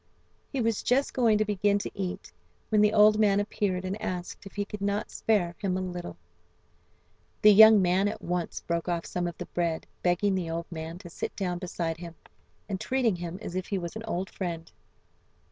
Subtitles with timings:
[0.51, 2.31] He was just going to begin to eat
[2.69, 6.17] when the old man appeared, and asked if he could not spare him a little.
[7.43, 10.97] The young man at once broke off some of the bread, begging the old man
[10.97, 12.15] to sit down beside him,
[12.67, 14.71] and treating him as if he was an old friend.